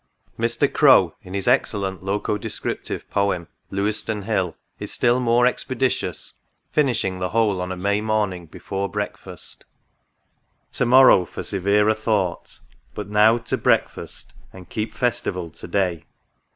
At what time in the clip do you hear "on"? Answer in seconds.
7.61-7.71